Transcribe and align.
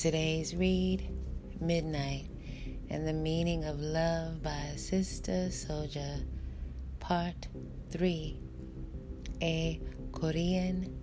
Today's 0.00 0.56
read, 0.56 1.14
Midnight, 1.60 2.24
and 2.88 3.06
the 3.06 3.12
Meaning 3.12 3.66
of 3.66 3.78
Love 3.78 4.42
by 4.42 4.72
Sister 4.76 5.50
Souljah, 5.50 6.24
Part 7.00 7.48
3, 7.90 8.40
a 9.42 9.78
Korean 10.10 10.98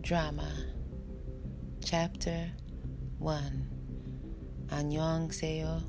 drama, 0.00 0.50
Chapter 1.84 2.50
1. 3.18 3.68
Annyeonghaseyo. 4.68 5.82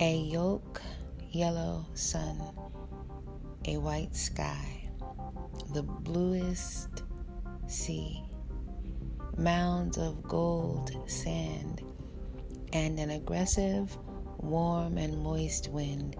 A 0.00 0.16
yolk 0.16 0.80
yellow 1.32 1.84
sun, 1.92 2.40
a 3.66 3.76
white 3.76 4.16
sky, 4.16 4.88
the 5.74 5.82
bluest 5.82 7.02
sea, 7.66 8.24
mounds 9.36 9.98
of 9.98 10.22
gold 10.22 10.96
sand, 11.10 11.82
and 12.72 12.98
an 12.98 13.10
aggressive, 13.10 13.96
warm, 14.38 14.98
and 14.98 15.18
moist 15.22 15.68
wind. 15.68 16.16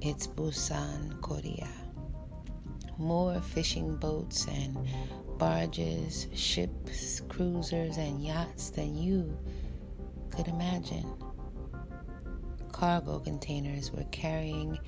It's 0.00 0.26
Busan, 0.26 1.20
Korea. 1.20 1.68
More 2.98 3.40
fishing 3.40 3.96
boats 3.96 4.46
and 4.46 4.76
barges, 5.38 6.28
ships, 6.34 7.20
cruisers, 7.28 7.96
and 7.96 8.22
yachts 8.24 8.70
than 8.70 8.96
you 8.96 9.36
could 10.30 10.48
imagine. 10.48 11.10
Cargo 12.70 13.18
containers 13.18 13.92
were 13.92 14.04
carrying 14.10 14.78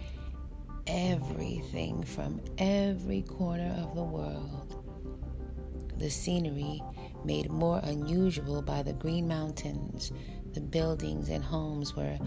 everything 0.87 2.03
from 2.03 2.41
every 2.59 3.23
corner 3.23 3.75
of 3.79 3.95
the 3.95 4.03
world. 4.03 4.83
The 5.97 6.11
scenery, 6.11 6.83
made 7.25 7.51
more 7.51 7.81
unusual 7.85 8.63
by 8.63 8.83
the 8.83 8.93
green 8.93 9.27
mountains, 9.27 10.13
the 10.53 10.61
buildings 10.61 11.29
and 11.29 11.43
homes 11.43 11.97
were 11.97 12.19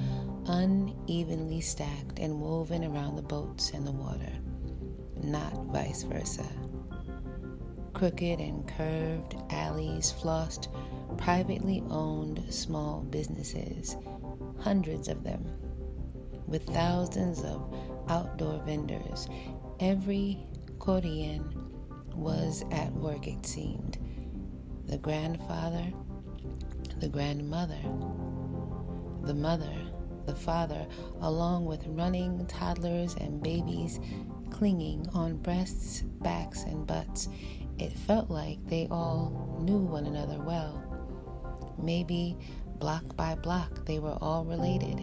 unevenly 0.48 1.62
stacked 1.62 2.20
and 2.20 2.42
woven 2.42 2.84
around 2.84 3.16
the 3.16 3.22
boats 3.22 3.72
and 3.72 3.86
the 3.88 3.92
water, 3.92 4.34
not 5.23 5.53
vice 5.68 6.03
versa. 6.03 6.45
Crooked 7.94 8.40
and 8.40 8.68
curved 8.68 9.36
alleys 9.50 10.12
flossed 10.12 10.68
privately 11.18 11.84
owned 11.90 12.44
small 12.53 13.02
businesses, 13.02 13.95
hundreds 14.59 15.08
of 15.08 15.23
them, 15.23 15.45
with 16.48 16.66
thousands 16.68 17.44
of 17.44 17.73
outdoor 18.09 18.59
vendors. 18.66 19.28
Every 19.80 20.45
Korean 20.80 21.44
was 22.14 22.64
at 22.72 22.92
work, 22.94 23.28
it 23.28 23.45
seemed. 23.45 23.98
The 24.88 24.97
grandfather, 24.97 25.85
the 26.99 27.09
grandmother, 27.09 27.81
the 29.23 29.33
mother, 29.33 29.75
the 30.25 30.35
father, 30.35 30.88
along 31.21 31.66
with 31.66 31.85
running 31.88 32.45
toddlers 32.47 33.16
and 33.16 33.41
babies 33.41 33.99
clinging 34.49 35.07
on 35.13 35.38
breasts, 35.38 36.02
backs, 36.02 36.63
and 36.63 36.88
butts. 36.88 37.29
It 37.77 37.91
felt 37.94 38.29
like 38.29 38.66
they 38.66 38.88
all 38.89 39.59
knew 39.61 39.79
one 39.79 40.05
another 40.05 40.39
well. 40.39 40.83
Maybe 41.77 42.38
block 42.79 43.16
by 43.16 43.35
block 43.35 43.85
they 43.85 43.99
were 43.99 44.17
all 44.22 44.45
related. 44.45 44.99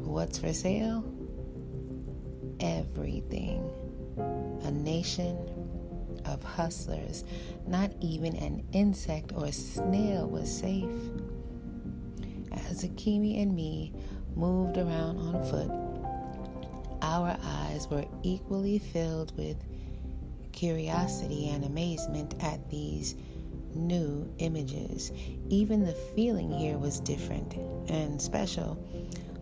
What's 0.00 0.38
for 0.38 0.52
sale? 0.52 1.04
Everything. 2.60 3.70
A 4.64 4.70
nation 4.70 5.36
of 6.24 6.42
hustlers. 6.42 7.24
Not 7.66 7.92
even 8.00 8.36
an 8.36 8.66
insect 8.72 9.32
or 9.34 9.52
snail 9.52 10.28
was 10.28 10.50
safe. 10.50 10.90
As 12.52 12.84
Akimi 12.84 13.42
and 13.42 13.54
me 13.54 13.92
moved 14.34 14.76
around 14.76 15.18
on 15.18 15.44
foot, 15.44 15.70
our 17.02 17.36
eyes 17.42 17.88
were 17.88 18.04
equally 18.22 18.78
filled 18.78 19.36
with 19.36 19.56
curiosity 20.52 21.48
and 21.48 21.64
amazement 21.64 22.34
at 22.42 22.68
these 22.70 23.14
new 23.74 24.28
images. 24.38 25.12
Even 25.48 25.84
the 25.84 25.92
feeling 25.92 26.50
here 26.50 26.78
was 26.78 27.00
different 27.00 27.54
and 27.88 28.20
special. 28.20 28.76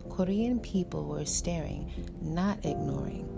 Korean 0.09 0.59
people 0.59 1.05
were 1.05 1.25
staring, 1.25 1.91
not 2.21 2.63
ignoring. 2.65 3.36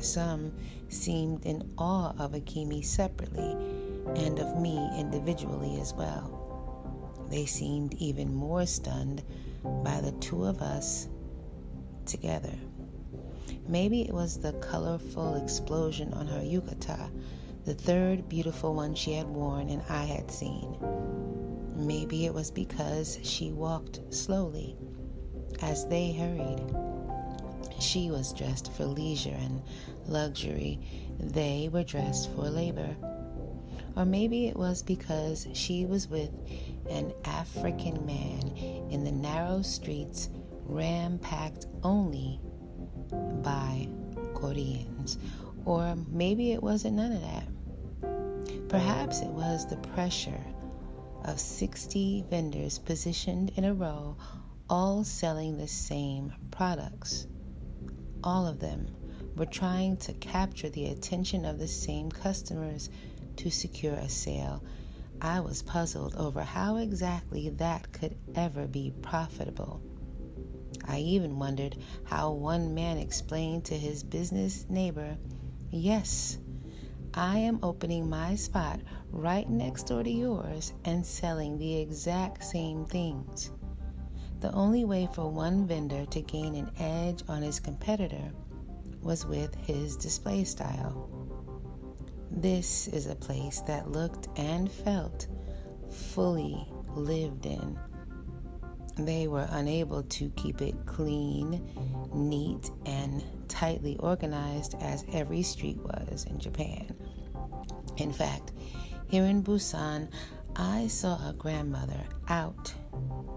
Some 0.00 0.52
seemed 0.88 1.44
in 1.44 1.72
awe 1.78 2.12
of 2.18 2.32
Akimi 2.32 2.84
separately 2.84 3.56
and 4.16 4.38
of 4.38 4.60
me 4.60 4.76
individually 4.96 5.80
as 5.80 5.92
well. 5.94 7.26
They 7.30 7.46
seemed 7.46 7.94
even 7.94 8.34
more 8.34 8.64
stunned 8.66 9.22
by 9.62 10.00
the 10.00 10.12
two 10.12 10.44
of 10.44 10.62
us 10.62 11.08
together. 12.06 12.54
Maybe 13.66 14.02
it 14.02 14.14
was 14.14 14.38
the 14.38 14.54
colorful 14.54 15.34
explosion 15.34 16.14
on 16.14 16.26
her 16.26 16.40
yukata 16.40 17.10
the 17.68 17.74
third 17.74 18.30
beautiful 18.30 18.74
one 18.74 18.94
she 18.94 19.12
had 19.12 19.26
worn 19.26 19.68
and 19.68 19.82
I 19.90 20.04
had 20.04 20.30
seen. 20.30 20.78
Maybe 21.76 22.24
it 22.24 22.32
was 22.32 22.50
because 22.50 23.18
she 23.22 23.52
walked 23.52 24.00
slowly 24.08 24.74
as 25.60 25.86
they 25.88 26.12
hurried. 26.12 26.64
She 27.80 28.10
was 28.10 28.32
dressed 28.32 28.72
for 28.72 28.84
leisure 28.84 29.36
and 29.38 29.62
luxury, 30.06 30.80
they 31.18 31.68
were 31.72 31.84
dressed 31.84 32.30
for 32.32 32.50
labor. 32.50 32.96
Or 33.96 34.04
maybe 34.04 34.46
it 34.46 34.56
was 34.56 34.82
because 34.82 35.48
she 35.54 35.86
was 35.86 36.08
with 36.08 36.30
an 36.88 37.12
African 37.24 38.04
man 38.06 38.52
in 38.90 39.04
the 39.04 39.12
narrow 39.12 39.62
streets, 39.62 40.28
ram 40.64 41.18
packed 41.18 41.66
only 41.82 42.40
by 43.42 43.88
Koreans. 44.34 45.18
Or 45.64 45.96
maybe 46.08 46.52
it 46.52 46.62
wasn't 46.62 46.96
none 46.96 47.12
of 47.12 47.22
that. 47.22 48.68
Perhaps 48.68 49.20
it 49.20 49.28
was 49.28 49.66
the 49.66 49.76
pressure 49.78 50.44
of 51.24 51.40
60 51.40 52.24
vendors 52.30 52.78
positioned 52.78 53.50
in 53.56 53.64
a 53.64 53.74
row, 53.74 54.16
all 54.70 55.04
selling 55.04 55.56
the 55.56 55.68
same 55.68 56.32
products. 56.50 57.26
All 58.24 58.46
of 58.46 58.58
them 58.58 58.88
were 59.36 59.46
trying 59.46 59.96
to 59.98 60.12
capture 60.14 60.68
the 60.68 60.86
attention 60.86 61.44
of 61.44 61.58
the 61.58 61.68
same 61.68 62.10
customers 62.10 62.90
to 63.36 63.50
secure 63.50 63.94
a 63.94 64.08
sale. 64.08 64.62
I 65.20 65.40
was 65.40 65.62
puzzled 65.62 66.14
over 66.16 66.42
how 66.42 66.76
exactly 66.76 67.48
that 67.50 67.92
could 67.92 68.16
ever 68.34 68.66
be 68.66 68.92
profitable. 69.02 69.80
I 70.86 70.98
even 70.98 71.38
wondered 71.38 71.76
how 72.04 72.32
one 72.32 72.74
man 72.74 72.98
explained 72.98 73.64
to 73.66 73.78
his 73.78 74.02
business 74.02 74.66
neighbor, 74.68 75.16
Yes, 75.70 76.38
I 77.14 77.38
am 77.38 77.58
opening 77.62 78.08
my 78.08 78.36
spot 78.36 78.80
right 79.10 79.48
next 79.48 79.84
door 79.84 80.02
to 80.02 80.10
yours 80.10 80.72
and 80.84 81.04
selling 81.04 81.58
the 81.58 81.76
exact 81.78 82.44
same 82.44 82.84
things. 82.86 83.50
The 84.40 84.52
only 84.52 84.84
way 84.84 85.08
for 85.12 85.30
one 85.30 85.66
vendor 85.66 86.06
to 86.06 86.20
gain 86.22 86.54
an 86.54 86.70
edge 86.78 87.22
on 87.28 87.42
his 87.42 87.58
competitor 87.58 88.32
was 89.02 89.26
with 89.26 89.54
his 89.56 89.96
display 89.96 90.44
style. 90.44 91.08
This 92.30 92.86
is 92.88 93.06
a 93.06 93.16
place 93.16 93.60
that 93.62 93.90
looked 93.90 94.28
and 94.38 94.70
felt 94.70 95.26
fully 95.90 96.68
lived 96.94 97.46
in. 97.46 97.78
They 98.96 99.28
were 99.28 99.48
unable 99.50 100.02
to 100.04 100.30
keep 100.30 100.60
it 100.60 100.74
clean, 100.86 101.68
neat, 102.12 102.70
and 102.86 103.24
tightly 103.48 103.96
organized 103.98 104.74
as 104.80 105.04
every 105.12 105.42
street 105.42 105.78
was 105.78 106.24
in 106.24 106.38
Japan. 106.38 106.94
In 107.96 108.12
fact, 108.12 108.52
here 109.08 109.24
in 109.24 109.42
Busan, 109.42 110.08
I 110.60 110.88
saw 110.88 111.14
a 111.28 111.32
grandmother 111.34 112.00
out 112.26 112.74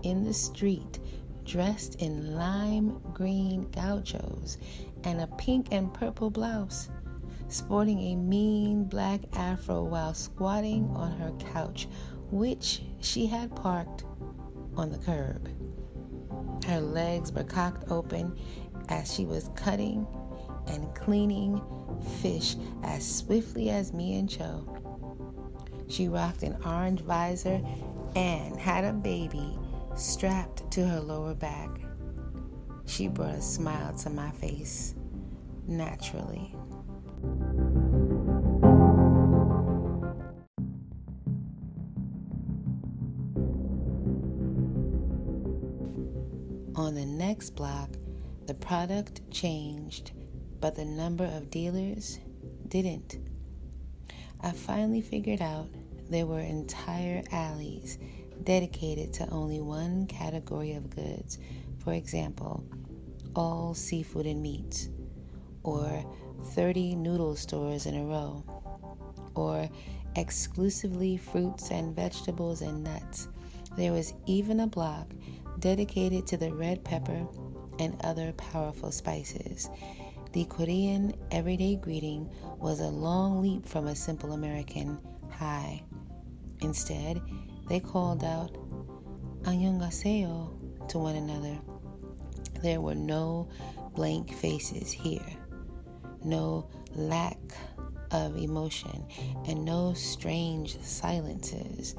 in 0.02 0.24
the 0.24 0.34
street 0.34 1.00
dressed 1.46 2.02
in 2.02 2.36
lime 2.36 3.00
green 3.14 3.70
gauchos 3.70 4.58
and 5.04 5.22
a 5.22 5.28
pink 5.28 5.68
and 5.72 5.94
purple 5.94 6.32
blouse, 6.32 6.90
sporting 7.48 8.00
a 8.00 8.16
mean 8.16 8.86
black 8.86 9.22
afro 9.34 9.84
while 9.84 10.16
squatting 10.16 10.90
on 10.96 11.12
her 11.20 11.32
couch, 11.54 11.88
which 12.32 12.82
she 13.02 13.28
had 13.28 13.56
parked 13.56 14.04
on 14.76 14.90
the 14.90 14.98
curb. 14.98 15.48
Her 16.66 16.82
legs 16.82 17.32
were 17.32 17.44
cocked 17.44 17.92
open 17.92 18.36
as 18.90 19.14
she 19.14 19.26
was 19.26 19.52
cutting 19.54 20.08
and 20.66 20.94
cleaning 20.96 21.62
fish 22.20 22.56
as 22.82 23.08
swiftly 23.08 23.70
as 23.70 23.94
me 23.94 24.18
and 24.18 24.28
Cho. 24.28 24.71
She 25.92 26.08
rocked 26.08 26.44
an 26.44 26.56
orange 26.66 27.02
visor 27.02 27.62
and 28.16 28.58
had 28.58 28.86
a 28.86 28.94
baby 28.94 29.60
strapped 29.96 30.72
to 30.72 30.88
her 30.88 31.02
lower 31.02 31.34
back. 31.34 31.70
She 32.86 33.10
brought 33.10 33.36
a 33.36 33.42
smile 33.42 33.94
to 33.96 34.10
my 34.10 34.32
face 34.32 34.96
naturally. 35.68 36.56
On 46.76 46.96
the 46.96 47.06
next 47.06 47.50
block, 47.50 47.90
the 48.48 48.54
product 48.54 49.30
changed, 49.30 50.14
but 50.62 50.76
the 50.76 50.86
number 50.86 51.26
of 51.26 51.52
dealers 51.52 52.18
didn't. 52.70 53.18
I 54.40 54.52
finally 54.52 55.02
figured 55.02 55.42
out 55.42 55.68
there 56.12 56.26
were 56.26 56.42
entire 56.42 57.24
alleys 57.32 57.98
dedicated 58.44 59.14
to 59.14 59.30
only 59.30 59.62
one 59.62 60.06
category 60.08 60.74
of 60.74 60.94
goods. 60.94 61.40
For 61.78 61.94
example, 61.94 62.66
all 63.36 63.74
seafood 63.74 64.26
and 64.26 64.42
meats, 64.42 64.90
or 65.64 66.06
30 66.54 66.96
noodle 66.96 67.36
stores 67.36 67.86
in 67.86 67.96
a 67.96 68.04
row, 68.04 68.44
or 69.36 69.70
exclusively 70.18 71.16
fruits 71.16 71.72
and 71.72 71.96
vegetables 71.96 72.62
and 72.62 72.84
nuts. 72.84 73.30
There 73.78 73.94
was 73.94 74.14
even 74.26 74.60
a 74.60 74.68
block 74.68 75.08
dedicated 75.60 76.28
to 76.28 76.38
the 76.38 76.54
red 76.54 76.84
pepper 76.84 77.26
and 77.80 77.96
other 78.04 78.34
powerful 78.34 78.92
spices. 78.92 79.70
The 80.34 80.44
Korean 80.46 81.14
everyday 81.32 81.78
greeting 81.78 82.30
was 82.58 82.82
a 82.82 82.88
long 82.88 83.42
leap 83.42 83.66
from 83.66 83.88
a 83.88 83.96
simple 83.96 84.34
American 84.34 85.00
hi. 85.30 85.84
Instead, 86.62 87.22
they 87.68 87.80
called 87.80 88.24
out 88.24 88.56
"Annyeonghaseyo" 89.44 90.88
to 90.90 91.00
one 91.00 91.16
another. 91.16 91.58
There 92.62 92.82
were 92.82 92.96
no 92.96 93.48
blank 93.96 94.32
faces 94.34 94.92
here, 94.92 95.26
no 96.24 96.70
lack 96.96 97.40
of 98.12 98.38
emotion, 98.38 99.06
and 99.48 99.66
no 99.66 99.94
strange 99.94 100.80
silences. 100.82 101.96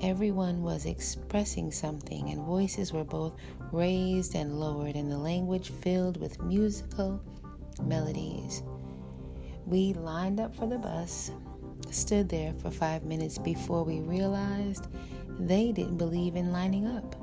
Everyone 0.00 0.62
was 0.62 0.84
expressing 0.84 1.72
something, 1.72 2.28
and 2.28 2.44
voices 2.44 2.92
were 2.92 3.04
both 3.04 3.34
raised 3.72 4.34
and 4.34 4.60
lowered, 4.60 4.94
and 4.94 5.10
the 5.10 5.18
language 5.18 5.70
filled 5.70 6.18
with 6.18 6.40
musical 6.42 7.20
melodies. 7.82 8.62
We 9.64 9.94
lined 9.94 10.38
up 10.38 10.54
for 10.54 10.66
the 10.66 10.78
bus, 10.78 11.30
stood 11.90 12.28
there 12.28 12.52
for 12.54 12.70
five 12.70 13.04
minutes 13.04 13.38
before 13.38 13.84
we 13.84 14.00
realized 14.00 14.88
they 15.38 15.72
didn't 15.72 15.98
believe 15.98 16.36
in 16.36 16.52
lining 16.52 16.86
up. 16.86 17.14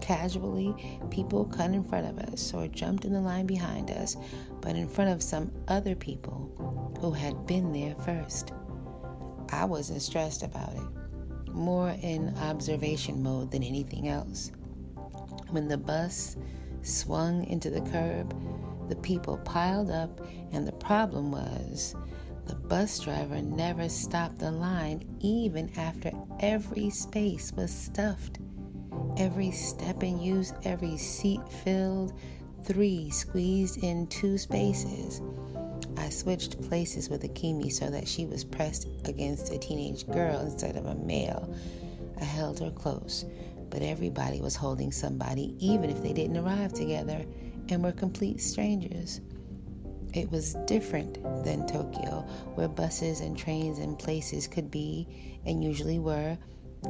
Casually, 0.00 0.74
people 1.10 1.44
cut 1.44 1.70
in 1.70 1.84
front 1.84 2.06
of 2.06 2.18
us 2.32 2.52
or 2.52 2.66
jumped 2.68 3.04
in 3.04 3.12
the 3.12 3.20
line 3.20 3.46
behind 3.46 3.90
us, 3.90 4.16
but 4.60 4.76
in 4.76 4.88
front 4.88 5.10
of 5.10 5.22
some 5.22 5.52
other 5.68 5.94
people 5.94 6.94
who 7.00 7.12
had 7.12 7.46
been 7.46 7.72
there 7.72 7.94
first. 7.96 8.52
I 9.50 9.64
wasn't 9.64 10.02
stressed 10.02 10.42
about 10.42 10.72
it 10.74 11.02
more 11.54 11.94
in 12.02 12.34
observation 12.38 13.22
mode 13.22 13.50
than 13.50 13.62
anything 13.62 14.08
else. 14.08 14.52
When 15.50 15.68
the 15.68 15.78
bus 15.78 16.36
swung 16.82 17.44
into 17.44 17.70
the 17.70 17.82
curb, 17.82 18.34
the 18.88 18.96
people 18.96 19.38
piled 19.38 19.90
up, 19.90 20.20
and 20.52 20.66
the 20.66 20.72
problem 20.72 21.30
was 21.30 21.94
the 22.52 22.58
bus 22.68 22.98
driver 22.98 23.40
never 23.40 23.88
stopped 23.88 24.38
the 24.38 24.50
line 24.50 25.02
even 25.20 25.70
after 25.78 26.12
every 26.40 26.90
space 26.90 27.50
was 27.56 27.72
stuffed. 27.72 28.40
Every 29.16 29.50
step 29.50 30.02
in 30.02 30.20
use, 30.20 30.52
every 30.64 30.98
seat 30.98 31.40
filled, 31.48 32.12
three 32.62 33.08
squeezed 33.08 33.82
in 33.82 34.06
two 34.08 34.36
spaces. 34.36 35.22
I 35.96 36.10
switched 36.10 36.60
places 36.60 37.08
with 37.08 37.22
Akimi 37.22 37.72
so 37.72 37.88
that 37.88 38.06
she 38.06 38.26
was 38.26 38.44
pressed 38.44 38.86
against 39.06 39.50
a 39.50 39.58
teenage 39.58 40.06
girl 40.08 40.40
instead 40.40 40.76
of 40.76 40.84
a 40.84 40.94
male. 40.94 41.56
I 42.20 42.24
held 42.24 42.60
her 42.60 42.70
close, 42.70 43.24
but 43.70 43.80
everybody 43.80 44.42
was 44.42 44.56
holding 44.56 44.92
somebody, 44.92 45.56
even 45.58 45.88
if 45.88 46.02
they 46.02 46.12
didn't 46.12 46.36
arrive 46.36 46.74
together 46.74 47.24
and 47.70 47.82
were 47.82 47.92
complete 47.92 48.42
strangers. 48.42 49.22
It 50.14 50.30
was 50.30 50.56
different 50.66 51.22
than 51.44 51.66
Tokyo, 51.66 52.26
where 52.54 52.68
buses 52.68 53.20
and 53.20 53.36
trains 53.36 53.78
and 53.78 53.98
places 53.98 54.46
could 54.46 54.70
be, 54.70 55.40
and 55.46 55.64
usually 55.64 55.98
were, 55.98 56.36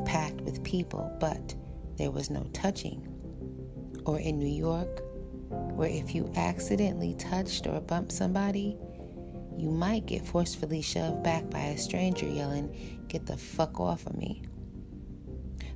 packed 0.04 0.40
with 0.40 0.64
people, 0.64 1.14
but 1.20 1.54
there 1.96 2.10
was 2.10 2.30
no 2.30 2.44
touching. 2.52 3.06
Or 4.06 4.18
in 4.18 4.38
New 4.38 4.46
York, 4.46 5.02
where 5.50 5.88
if 5.88 6.14
you 6.14 6.32
accidentally 6.34 7.14
touched 7.14 7.66
or 7.66 7.80
bumped 7.80 8.12
somebody, 8.12 8.76
you 9.56 9.70
might 9.70 10.06
get 10.06 10.26
forcefully 10.26 10.82
shoved 10.82 11.22
back 11.22 11.48
by 11.50 11.60
a 11.60 11.78
stranger 11.78 12.26
yelling, 12.26 12.98
Get 13.08 13.26
the 13.26 13.36
fuck 13.36 13.78
off 13.78 14.06
of 14.06 14.16
me. 14.16 14.42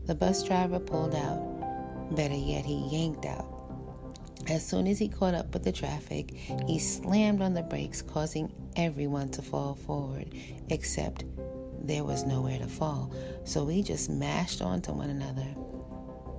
The 0.06 0.14
bus 0.14 0.42
driver 0.42 0.78
pulled 0.80 1.14
out. 1.14 2.14
Better 2.16 2.34
yet, 2.34 2.64
he 2.64 2.88
yanked 2.90 3.26
out. 3.26 3.55
As 4.48 4.64
soon 4.64 4.86
as 4.86 4.98
he 4.98 5.08
caught 5.08 5.34
up 5.34 5.52
with 5.52 5.64
the 5.64 5.72
traffic, 5.72 6.30
he 6.66 6.78
slammed 6.78 7.42
on 7.42 7.54
the 7.54 7.62
brakes, 7.62 8.00
causing 8.00 8.52
everyone 8.76 9.28
to 9.30 9.42
fall 9.42 9.74
forward, 9.74 10.32
except 10.68 11.24
there 11.82 12.04
was 12.04 12.24
nowhere 12.24 12.58
to 12.58 12.66
fall. 12.66 13.12
So 13.44 13.64
we 13.64 13.82
just 13.82 14.08
mashed 14.08 14.62
onto 14.62 14.92
one 14.92 15.10
another. 15.10 15.46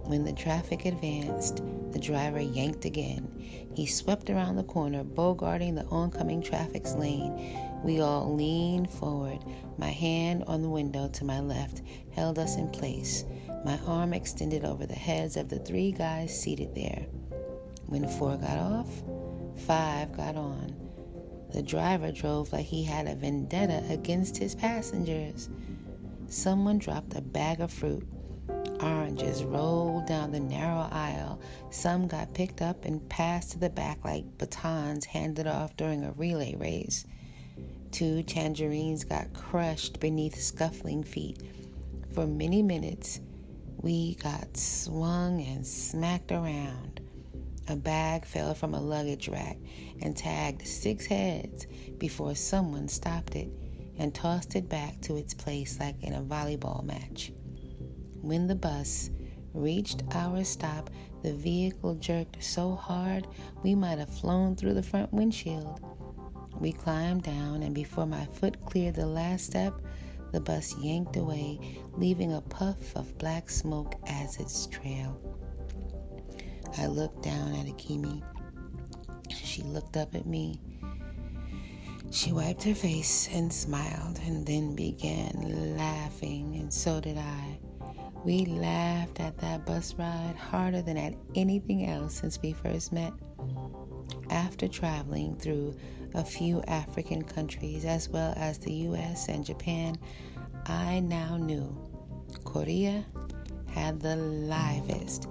When 0.03 0.23
the 0.23 0.31
traffic 0.31 0.85
advanced, 0.85 1.61
the 1.91 1.99
driver 1.99 2.39
yanked 2.39 2.85
again. 2.85 3.27
He 3.75 3.85
swept 3.85 4.29
around 4.29 4.55
the 4.55 4.63
corner, 4.63 5.03
bogarting 5.03 5.75
the 5.75 5.85
oncoming 5.87 6.41
traffic's 6.41 6.95
lane. 6.95 7.59
We 7.83 7.99
all 7.99 8.33
leaned 8.33 8.89
forward. 8.89 9.39
My 9.77 9.89
hand 9.89 10.45
on 10.47 10.61
the 10.61 10.69
window 10.69 11.09
to 11.09 11.25
my 11.25 11.41
left 11.41 11.81
held 12.11 12.39
us 12.39 12.55
in 12.55 12.69
place. 12.69 13.25
My 13.65 13.77
arm 13.85 14.13
extended 14.13 14.63
over 14.63 14.85
the 14.85 14.95
heads 14.95 15.35
of 15.35 15.49
the 15.49 15.59
three 15.59 15.91
guys 15.91 16.37
seated 16.37 16.73
there. 16.73 17.05
When 17.87 18.07
four 18.07 18.37
got 18.37 18.57
off, 18.57 19.03
five 19.65 20.15
got 20.15 20.35
on. 20.35 20.75
The 21.51 21.63
driver 21.63 22.11
drove 22.11 22.53
like 22.53 22.65
he 22.65 22.83
had 22.83 23.07
a 23.07 23.15
vendetta 23.15 23.83
against 23.89 24.37
his 24.37 24.55
passengers. 24.55 25.49
Someone 26.27 26.77
dropped 26.77 27.15
a 27.15 27.21
bag 27.21 27.61
of 27.61 27.71
fruit 27.71 28.07
Oranges 28.81 29.43
rolled 29.43 30.05
down 30.05 30.31
the 30.31 30.39
narrow 30.39 30.87
aisle. 30.91 31.39
Some 31.71 32.07
got 32.07 32.33
picked 32.33 32.61
up 32.61 32.85
and 32.85 33.07
passed 33.09 33.51
to 33.51 33.59
the 33.59 33.69
back 33.69 34.03
like 34.05 34.37
batons 34.37 35.05
handed 35.05 35.47
off 35.47 35.75
during 35.77 36.03
a 36.03 36.11
relay 36.11 36.55
race. 36.55 37.05
Two 37.91 38.21
tangerines 38.21 39.03
got 39.03 39.33
crushed 39.33 39.99
beneath 39.99 40.39
scuffling 40.39 41.03
feet. 41.03 41.41
For 42.13 42.27
many 42.27 42.61
minutes, 42.61 43.19
we 43.81 44.15
got 44.15 44.55
swung 44.55 45.41
and 45.41 45.65
smacked 45.65 46.31
around. 46.31 46.96
A 47.69 47.75
bag 47.75 48.25
fell 48.25 48.53
from 48.53 48.73
a 48.73 48.79
luggage 48.79 49.27
rack 49.27 49.57
and 50.01 50.15
tagged 50.15 50.65
six 50.65 51.05
heads 51.05 51.67
before 51.97 52.33
someone 52.33 52.87
stopped 52.87 53.35
it 53.35 53.49
and 53.97 54.15
tossed 54.15 54.55
it 54.55 54.69
back 54.69 55.01
to 55.01 55.17
its 55.17 55.33
place 55.33 55.77
like 55.79 56.01
in 56.01 56.13
a 56.13 56.21
volleyball 56.21 56.83
match. 56.83 57.33
When 58.21 58.47
the 58.47 58.55
bus 58.55 59.09
reached 59.53 60.03
our 60.13 60.43
stop, 60.45 60.89
the 61.23 61.33
vehicle 61.33 61.95
jerked 61.95 62.41
so 62.41 62.75
hard 62.75 63.27
we 63.63 63.75
might 63.75 63.97
have 63.97 64.17
flown 64.17 64.55
through 64.55 64.75
the 64.75 64.83
front 64.83 65.11
windshield. 65.11 65.81
We 66.59 66.71
climbed 66.71 67.23
down, 67.23 67.63
and 67.63 67.75
before 67.75 68.05
my 68.05 68.25
foot 68.25 68.65
cleared 68.65 68.95
the 68.95 69.05
last 69.05 69.45
step, 69.45 69.73
the 70.31 70.39
bus 70.39 70.75
yanked 70.77 71.17
away, 71.17 71.59
leaving 71.97 72.33
a 72.33 72.41
puff 72.41 72.95
of 72.95 73.17
black 73.17 73.49
smoke 73.49 73.95
as 74.07 74.37
its 74.37 74.67
trail. 74.67 75.19
I 76.77 76.87
looked 76.87 77.23
down 77.23 77.53
at 77.55 77.67
Akimi. 77.67 78.23
She 79.29 79.61
looked 79.63 79.97
up 79.97 80.15
at 80.15 80.25
me. 80.25 80.59
She 82.11 82.31
wiped 82.31 82.63
her 82.63 82.75
face 82.75 83.29
and 83.33 83.51
smiled, 83.51 84.19
and 84.25 84.45
then 84.45 84.75
began 84.75 85.75
laughing, 85.77 86.55
and 86.55 86.73
so 86.73 86.99
did 87.01 87.17
I. 87.17 87.59
We 88.23 88.45
laughed 88.45 89.19
at 89.19 89.37
that 89.39 89.65
bus 89.65 89.93
ride 89.95 90.35
harder 90.35 90.81
than 90.81 90.97
at 90.97 91.13
anything 91.35 91.85
else 91.85 92.15
since 92.15 92.41
we 92.41 92.53
first 92.53 92.91
met. 92.91 93.13
After 94.29 94.67
traveling 94.67 95.35
through 95.35 95.75
a 96.13 96.23
few 96.23 96.61
African 96.63 97.23
countries 97.23 97.85
as 97.85 98.09
well 98.09 98.33
as 98.35 98.57
the 98.57 98.73
US 98.73 99.29
and 99.29 99.45
Japan, 99.45 99.97
I 100.65 100.99
now 100.99 101.37
knew 101.37 101.75
Korea 102.43 103.05
had 103.69 103.99
the 103.99 104.15
livest, 104.15 105.27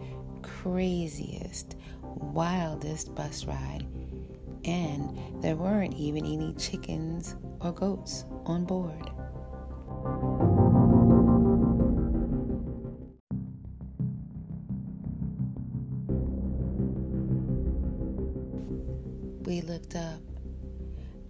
craziest, 0.47 1.77
wildest 2.03 3.15
bus 3.15 3.45
ride, 3.45 3.87
and 4.65 5.19
there 5.43 5.57
weren't 5.57 5.95
even 5.95 6.25
any 6.25 6.55
chickens 6.55 7.37
or 7.61 7.73
goats 7.73 8.25
on 8.45 8.65
board. 8.65 9.11
We 19.47 19.61
looked 19.63 19.95
up. 19.97 20.21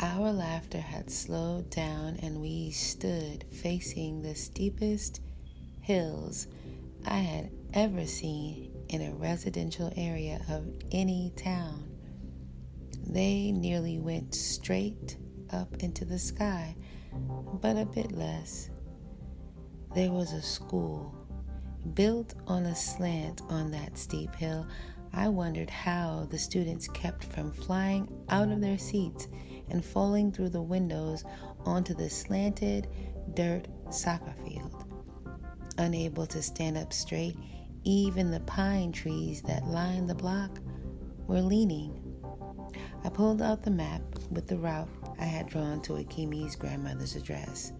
Our 0.01 0.31
laughter 0.33 0.81
had 0.81 1.11
slowed 1.11 1.71
down, 1.71 2.19
and 2.23 2.41
we 2.41 2.71
stood 2.71 3.45
facing 3.51 4.23
the 4.23 4.35
steepest 4.35 5.21
hills 5.81 6.49
I 7.07 7.19
had 7.19 7.51
ever 7.73 8.07
seen 8.07 8.76
in 8.89 9.03
a 9.03 9.15
residential 9.15 9.93
area 9.97 10.41
of 10.49 10.67
any 10.93 11.33
town. 11.37 11.91
They 13.07 13.53
nearly 13.53 13.99
went 13.99 14.35
straight 14.35 15.17
up 15.51 15.77
into 15.83 16.05
the 16.05 16.19
sky, 16.19 16.75
but 17.61 17.77
a 17.77 17.87
bit 17.87 18.13
less. 18.13 18.71
There 19.95 20.11
was 20.11 20.33
a 20.33 20.43
school 20.43 21.15
built 21.95 22.35
on 22.47 22.67
a 22.67 22.75
slant 22.75 23.43
on 23.49 23.71
that 23.71 23.97
steep 23.97 24.35
hill. 24.35 24.67
I 25.13 25.29
wondered 25.29 25.71
how 25.71 26.27
the 26.31 26.39
students 26.39 26.89
kept 26.89 27.25
from 27.25 27.53
flying 27.53 28.09
out 28.29 28.51
of 28.51 28.61
their 28.61 28.79
seats 28.79 29.29
and 29.71 29.85
falling 29.85 30.33
through 30.33 30.51
the 30.51 30.63
windows 30.63 31.25
onto 31.65 31.95
the 31.95 32.11
slanted 32.11 32.89
dirt 33.35 33.69
soccer 33.91 34.35
field. 34.45 34.85
Unable 35.79 36.27
to 36.27 36.43
stand 36.43 36.77
up 36.77 36.93
straight, 36.93 37.37
even 37.87 38.33
the 38.33 38.41
pine 38.41 38.91
trees 38.91 39.41
that 39.43 39.65
lined 39.69 40.11
the 40.11 40.15
block 40.15 40.59
were 41.29 41.41
leaning. 41.41 42.03
I 43.05 43.09
pulled 43.09 43.41
out 43.41 43.63
the 43.63 43.71
map 43.71 44.03
with 44.29 44.49
the 44.49 44.59
route 44.59 44.89
I 45.21 45.25
had 45.25 45.47
drawn 45.47 45.81
to 45.83 45.93
Akimi's 45.93 46.57
grandmother's 46.57 47.15
address. 47.15 47.73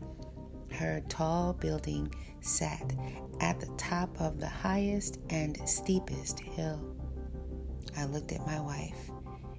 Her 0.71 1.03
tall 1.09 1.55
building 1.55 2.15
sat 2.41 2.95
at 3.41 3.59
the 3.59 3.71
top 3.77 4.21
of 4.21 4.39
the 4.39 4.49
highest 4.49 5.19
and 5.31 5.59
steepest 5.69 6.39
hill. 6.39 6.81
I 7.97 8.05
looked 8.05 8.31
at 8.31 8.47
my 8.47 8.61
wife 8.61 9.11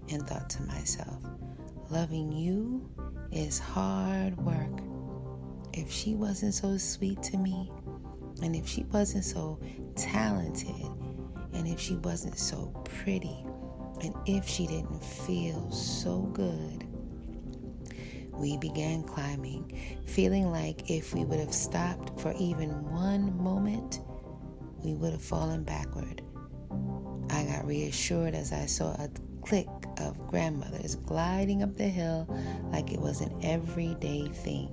and 0.10 0.26
thought 0.26 0.50
to 0.52 0.64
myself, 0.64 1.22
loving 1.90 2.32
you 2.32 2.90
is 3.34 3.60
hard 3.60 4.38
work. 4.38 4.80
If 5.74 5.92
she 5.92 6.16
wasn't 6.16 6.54
so 6.54 6.78
sweet 6.78 7.22
to 7.24 7.38
me, 7.38 7.70
and 8.42 8.56
if 8.56 8.68
she 8.68 8.84
wasn't 8.86 9.24
so 9.24 9.60
talented, 9.96 10.86
and 11.54 11.68
if 11.68 11.80
she 11.80 11.96
wasn't 11.96 12.38
so 12.38 12.68
pretty, 12.84 13.44
and 14.02 14.14
if 14.26 14.48
she 14.48 14.68
didn't 14.68 15.04
feel 15.04 15.72
so 15.72 16.22
good, 16.34 16.86
we 18.34 18.58
began 18.58 19.04
climbing, 19.04 19.76
feeling 20.06 20.52
like 20.52 20.92
if 20.92 21.14
we 21.14 21.26
would 21.26 21.40
have 21.40 21.54
stopped 21.54 22.20
for 22.20 22.34
even 22.38 22.70
one 22.92 23.36
moment, 23.42 24.02
we 24.84 24.94
would 24.94 25.12
have 25.12 25.22
fallen 25.22 25.64
backward. 25.64 26.22
I 27.32 27.44
got 27.46 27.66
reassured 27.66 28.36
as 28.36 28.54
I 28.54 28.68
saw 28.68 28.92
a 28.94 29.10
clique 29.42 29.68
of 29.98 30.28
grandmothers 30.28 30.96
gliding 30.96 31.64
up 31.64 31.76
the 31.76 31.88
hill 31.88 32.28
like 32.72 32.92
it 32.92 33.00
was 33.00 33.22
an 33.22 33.40
everyday 33.44 34.28
thing, 34.28 34.70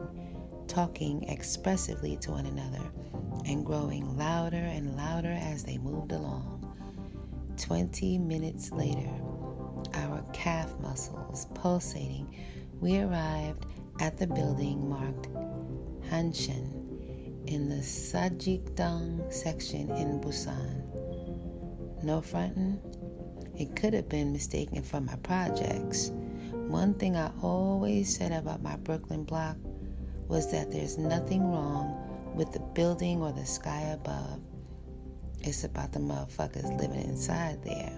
talking 0.69 1.23
expressively 1.25 2.17
to 2.19 2.33
one 2.33 2.47
another 2.47 2.83
and 3.47 3.65
growing 3.65 4.17
louder 4.17 4.57
and 4.57 4.97
louder 4.97 5.37
as 5.41 5.65
they 5.65 5.79
moved 5.79 6.13
along. 6.13 6.61
Twenty 7.57 8.19
minutes 8.19 8.73
later, 8.73 9.11
our 9.95 10.25
calf 10.33 10.75
muscles 10.81 11.47
pulsating, 11.55 12.35
we 12.81 12.99
arrived 12.99 13.67
at 14.01 14.19
the 14.19 14.27
building 14.27 14.89
marked 14.89 15.29
Hanshin 16.11 16.85
in 17.47 17.69
the 17.69 17.77
Sajikdong 17.77 19.33
section 19.33 19.91
in 19.91 20.21
Busan. 20.21 20.83
No 22.03 22.21
frontin', 22.21 22.81
it 23.57 23.77
could 23.77 23.95
have 23.95 24.09
been 24.09 24.33
mistaken 24.33 24.83
for 24.83 25.01
my 25.01 25.17
projects. 25.17 26.11
One 26.51 26.95
thing 26.95 27.17
I 27.17 27.31
always 27.43 28.17
said 28.17 28.33
about 28.33 28.63
my 28.63 28.77
Brooklyn 28.77 29.25
block 29.25 29.57
was 30.29 30.51
that 30.51 30.71
there's 30.71 30.99
nothing 30.99 31.51
wrong 31.51 32.33
with 32.35 32.53
the 32.53 32.61
building 32.61 33.23
or 33.23 33.33
the 33.33 33.47
sky 33.47 33.81
above. 33.93 34.41
It's 35.41 35.65
about 35.65 35.93
the 35.93 36.01
motherfuckers 36.01 36.81
living 36.81 37.05
inside 37.05 37.63
there. 37.63 37.93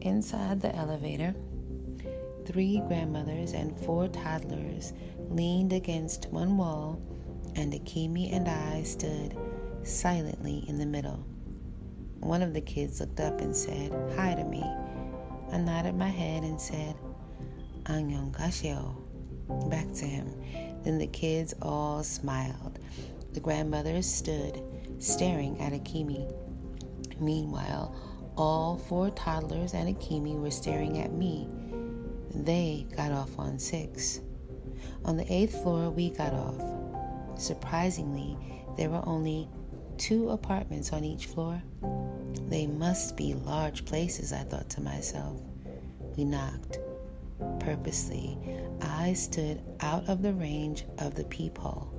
Inside 0.00 0.60
the 0.60 0.74
elevator, 0.74 1.34
three 2.46 2.80
grandmothers 2.86 3.52
and 3.52 3.76
four 3.80 4.08
toddlers 4.08 4.92
leaned 5.28 5.72
against 5.72 6.28
one 6.30 6.56
wall, 6.56 7.02
and 7.56 7.72
Akimi 7.72 8.32
and 8.32 8.48
I 8.48 8.84
stood 8.84 9.36
silently 9.82 10.64
in 10.68 10.78
the 10.78 10.86
middle. 10.86 11.24
One 12.20 12.42
of 12.42 12.54
the 12.54 12.60
kids 12.60 13.00
looked 13.00 13.20
up 13.20 13.40
and 13.40 13.54
said 13.54 13.92
hi 14.16 14.34
to 14.34 14.44
me. 14.44 14.62
I 15.52 15.58
nodded 15.58 15.96
my 15.96 16.08
head 16.08 16.42
and 16.42 16.60
said, 16.60 16.94
Annyeonghaseyo, 17.84 18.94
back 19.70 19.92
to 19.94 20.04
him. 20.04 20.28
Then 20.88 20.96
the 20.96 21.06
kids 21.06 21.52
all 21.60 22.02
smiled. 22.02 22.78
The 23.34 23.40
grandmothers 23.40 24.06
stood, 24.06 24.62
staring 25.00 25.60
at 25.60 25.74
Akimi. 25.74 26.32
Meanwhile, 27.20 27.94
all 28.38 28.78
four 28.78 29.10
toddlers 29.10 29.74
and 29.74 29.94
Akimi 29.94 30.40
were 30.40 30.50
staring 30.50 31.02
at 31.02 31.12
me. 31.12 31.46
They 32.34 32.86
got 32.96 33.12
off 33.12 33.38
on 33.38 33.58
six. 33.58 34.20
On 35.04 35.18
the 35.18 35.30
eighth 35.30 35.62
floor, 35.62 35.90
we 35.90 36.08
got 36.08 36.32
off. 36.32 36.58
Surprisingly, 37.38 38.38
there 38.78 38.88
were 38.88 39.06
only 39.06 39.46
two 39.98 40.30
apartments 40.30 40.94
on 40.94 41.04
each 41.04 41.26
floor. 41.26 41.62
They 42.48 42.66
must 42.66 43.14
be 43.14 43.34
large 43.34 43.84
places, 43.84 44.32
I 44.32 44.38
thought 44.38 44.70
to 44.70 44.80
myself. 44.80 45.38
We 46.16 46.24
knocked. 46.24 46.78
Purposely, 47.68 48.38
I 48.80 49.12
stood 49.12 49.60
out 49.80 50.08
of 50.08 50.22
the 50.22 50.32
range 50.32 50.86
of 50.96 51.14
the 51.14 51.24
peephole. 51.24 51.92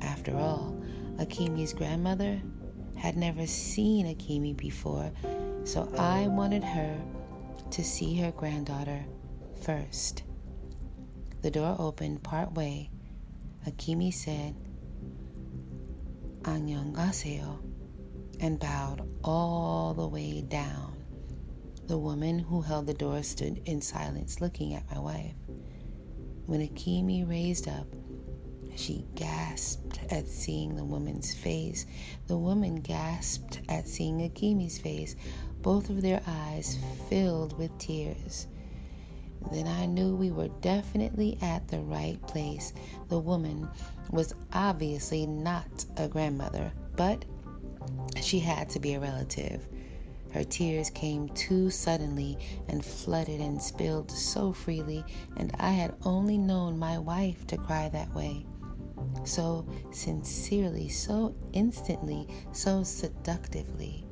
After 0.00 0.34
all, 0.34 0.82
Akimi's 1.16 1.74
grandmother 1.74 2.40
had 2.96 3.14
never 3.14 3.46
seen 3.46 4.06
Akimi 4.06 4.56
before, 4.56 5.12
so 5.64 5.92
I 5.98 6.26
wanted 6.28 6.64
her 6.64 6.98
to 7.70 7.84
see 7.84 8.16
her 8.16 8.30
granddaughter 8.30 9.04
first. 9.60 10.22
The 11.42 11.50
door 11.50 11.76
opened 11.78 12.22
part 12.22 12.54
way. 12.54 12.90
Akimi 13.68 14.10
said, 14.10 14.54
Annyeonghaseyo, 16.44 17.58
and 18.40 18.58
bowed 18.58 19.06
all 19.22 19.92
the 19.92 20.08
way 20.08 20.40
down. 20.40 20.93
The 21.86 21.98
woman 21.98 22.38
who 22.38 22.62
held 22.62 22.86
the 22.86 22.94
door 22.94 23.22
stood 23.22 23.60
in 23.66 23.82
silence 23.82 24.40
looking 24.40 24.72
at 24.74 24.90
my 24.90 24.98
wife. 24.98 25.34
When 26.46 26.66
Akimi 26.66 27.28
raised 27.28 27.68
up, 27.68 27.86
she 28.74 29.04
gasped 29.14 30.00
at 30.10 30.26
seeing 30.26 30.76
the 30.76 30.84
woman's 30.84 31.34
face. 31.34 31.84
The 32.26 32.38
woman 32.38 32.76
gasped 32.76 33.60
at 33.68 33.86
seeing 33.86 34.20
Akimi's 34.20 34.78
face, 34.78 35.14
both 35.60 35.90
of 35.90 36.00
their 36.00 36.22
eyes 36.26 36.78
filled 37.10 37.58
with 37.58 37.76
tears. 37.78 38.46
Then 39.52 39.66
I 39.66 39.84
knew 39.84 40.16
we 40.16 40.30
were 40.30 40.48
definitely 40.62 41.36
at 41.42 41.68
the 41.68 41.80
right 41.80 42.20
place. 42.26 42.72
The 43.08 43.18
woman 43.18 43.68
was 44.10 44.34
obviously 44.54 45.26
not 45.26 45.84
a 45.98 46.08
grandmother, 46.08 46.72
but 46.96 47.26
she 48.22 48.38
had 48.38 48.70
to 48.70 48.80
be 48.80 48.94
a 48.94 49.00
relative. 49.00 49.68
Her 50.34 50.42
tears 50.42 50.90
came 50.90 51.28
too 51.28 51.70
suddenly 51.70 52.36
and 52.66 52.84
flooded 52.84 53.40
and 53.40 53.62
spilled 53.62 54.10
so 54.10 54.52
freely, 54.52 55.04
and 55.36 55.54
I 55.60 55.70
had 55.70 55.94
only 56.04 56.36
known 56.38 56.76
my 56.76 56.98
wife 56.98 57.46
to 57.46 57.56
cry 57.56 57.88
that 57.90 58.12
way. 58.12 58.44
So 59.22 59.64
sincerely, 59.92 60.88
so 60.88 61.36
instantly, 61.52 62.26
so 62.50 62.82
seductively. 62.82 64.04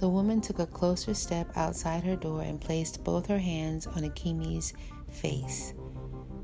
The 0.00 0.08
woman 0.08 0.40
took 0.40 0.58
a 0.58 0.66
closer 0.66 1.14
step 1.14 1.56
outside 1.56 2.02
her 2.02 2.16
door 2.16 2.42
and 2.42 2.60
placed 2.60 3.04
both 3.04 3.26
her 3.26 3.38
hands 3.38 3.86
on 3.86 4.02
Akimi's 4.02 4.72
face. 5.08 5.74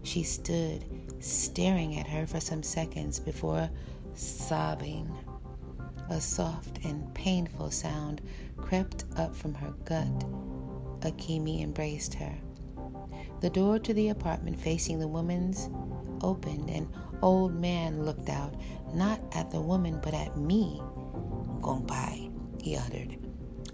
She 0.05 0.23
stood 0.23 0.85
staring 1.19 1.99
at 1.99 2.07
her 2.07 2.25
for 2.25 2.39
some 2.39 2.63
seconds 2.63 3.19
before 3.19 3.69
sobbing. 4.15 5.13
A 6.11 6.21
soft 6.21 6.85
and 6.85 7.13
painful 7.15 7.71
sound 7.71 8.21
crept 8.57 9.05
up 9.17 9.35
from 9.35 9.55
her 9.55 9.73
gut. 9.85 10.25
Akimi 11.01 11.63
embraced 11.63 12.15
her. 12.15 12.35
The 13.41 13.51
door 13.51 13.79
to 13.81 13.95
the 13.95 14.11
apartment 14.11 14.59
facing 14.59 14.99
the 14.99 15.09
woman's 15.09 15.69
opened. 16.23 16.71
And 16.71 16.87
an 16.87 16.89
old 17.23 17.55
man 17.55 18.05
looked 18.05 18.29
out, 18.29 18.55
not 18.95 19.21
at 19.33 19.51
the 19.51 19.61
woman, 19.61 20.01
but 20.03 20.15
at 20.15 20.37
me. 20.37 20.81
Gongpai, 21.61 22.31
he 22.63 22.77
uttered. 22.77 23.19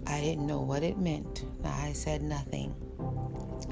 I 0.07 0.21
didn't 0.21 0.47
know 0.47 0.61
what 0.61 0.83
it 0.83 0.97
meant. 0.97 1.45
I 1.63 1.93
said 1.93 2.23
nothing. 2.23 2.75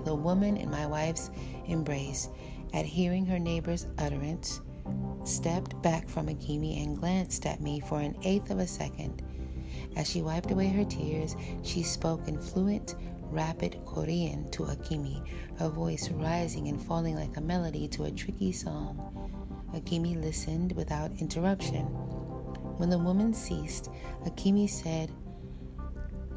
The 0.06 0.16
woman 0.16 0.58
in 0.58 0.70
my 0.70 0.86
wife's 0.86 1.32
embrace, 1.66 2.30
at 2.74 2.86
hearing 2.86 3.26
her 3.26 3.40
neighbor's 3.40 3.88
utterance, 3.98 4.62
stepped 5.24 5.82
back 5.82 6.08
from 6.08 6.28
Akimi 6.28 6.84
and 6.84 6.98
glanced 6.98 7.46
at 7.46 7.62
me 7.62 7.80
for 7.80 8.00
an 8.00 8.16
eighth 8.24 8.50
of 8.50 8.60
a 8.60 8.68
second. 8.68 9.24
As 9.96 10.10
she 10.10 10.22
wiped 10.22 10.52
away 10.52 10.68
her 10.68 10.86
tears, 10.86 11.36
she 11.64 11.84
spoke 11.84 12.28
in 12.28 12.40
fluent, 12.40 12.96
rapid 13.24 13.78
Korean 13.86 14.50
to 14.52 14.64
Akimi, 14.64 15.22
her 15.60 15.70
voice 15.70 16.10
rising 16.12 16.68
and 16.68 16.82
falling 16.82 17.16
like 17.16 17.36
a 17.38 17.42
melody 17.42 17.88
to 17.90 18.06
a 18.06 18.12
tricky 18.12 18.52
song. 18.52 19.30
Akimi 19.74 20.22
listened 20.22 20.72
without 20.74 21.12
interruption. 21.20 21.86
When 22.78 22.90
the 22.90 22.98
woman 22.98 23.34
ceased, 23.34 23.90
Akimi 24.26 24.70
said, 24.70 25.12